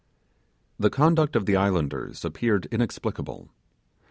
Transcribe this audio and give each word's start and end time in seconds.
The 0.79 0.89
conduct 0.89 1.35
of 1.35 1.45
the 1.45 1.55
islanders 1.55 2.25
appeared 2.25 2.65
inexplicable. 2.71 3.49